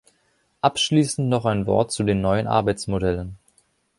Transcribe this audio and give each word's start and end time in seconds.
Abschließend 0.61 1.29
noch 1.29 1.45
ein 1.45 1.67
Wort 1.67 1.91
zu 1.91 2.03
den 2.03 2.21
neuen 2.21 2.47
Arbeitsmodellen. 2.47 3.35